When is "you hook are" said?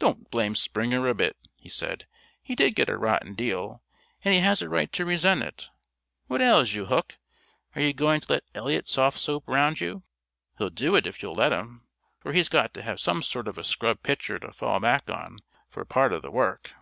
6.74-7.80